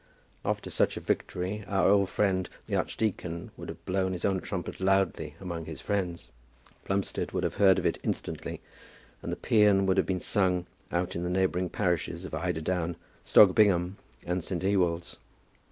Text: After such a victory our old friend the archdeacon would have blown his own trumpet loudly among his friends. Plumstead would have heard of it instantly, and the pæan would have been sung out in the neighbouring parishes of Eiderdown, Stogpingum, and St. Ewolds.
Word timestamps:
After 0.43 0.71
such 0.71 0.97
a 0.97 0.99
victory 0.99 1.63
our 1.67 1.87
old 1.87 2.09
friend 2.09 2.49
the 2.65 2.75
archdeacon 2.75 3.51
would 3.55 3.69
have 3.69 3.85
blown 3.85 4.13
his 4.13 4.25
own 4.25 4.39
trumpet 4.39 4.79
loudly 4.79 5.35
among 5.39 5.65
his 5.65 5.79
friends. 5.79 6.29
Plumstead 6.85 7.33
would 7.33 7.43
have 7.43 7.57
heard 7.61 7.77
of 7.77 7.85
it 7.85 7.99
instantly, 8.01 8.61
and 9.21 9.31
the 9.31 9.35
pæan 9.35 9.85
would 9.85 9.97
have 9.97 10.07
been 10.07 10.19
sung 10.19 10.65
out 10.91 11.15
in 11.15 11.21
the 11.21 11.29
neighbouring 11.29 11.69
parishes 11.69 12.25
of 12.25 12.33
Eiderdown, 12.33 12.95
Stogpingum, 13.25 13.97
and 14.25 14.43
St. 14.43 14.63
Ewolds. 14.63 15.17